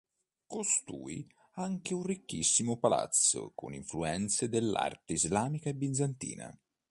[0.47, 6.59] Costruì anche un ricchissimo palazzo con influenze dell'arte islamica e bizantina.